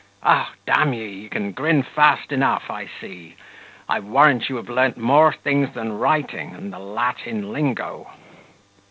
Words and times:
O! 0.25 0.47
d 0.65 0.71
ye, 0.95 1.07
you 1.07 1.29
can 1.29 1.51
grin 1.51 1.83
fast 1.83 2.31
enough 2.31 2.71
I 2.71 2.87
see; 2.99 3.35
I 3.87 3.99
warrant 3.99 4.49
you 4.49 4.55
have 4.55 4.67
learnt 4.67 4.97
more 4.97 5.31
things 5.31 5.75
than 5.75 5.99
writing 5.99 6.55
and 6.55 6.73
the 6.73 6.79
Latin 6.79 7.53
lingo." 7.53 8.09